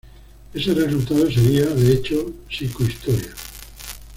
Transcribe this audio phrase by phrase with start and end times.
[0.55, 3.35] Ese resultado sería, de hecho, psicohistoria.